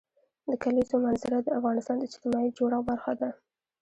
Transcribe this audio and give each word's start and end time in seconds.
د 0.47 0.49
کلیزو 0.63 0.95
منظره 1.05 1.37
د 1.41 1.49
افغانستان 1.59 1.95
د 1.97 2.03
اجتماعي 2.07 2.49
جوړښت 2.57 2.85
برخه 2.89 3.13
ده. 3.21 3.29